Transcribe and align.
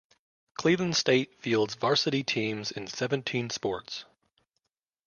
Cleveland 0.55 0.97
State 0.97 1.39
fields 1.43 1.75
varsity 1.75 2.23
teams 2.23 2.71
in 2.71 2.87
seventeen 2.87 3.51
sports. 3.51 4.05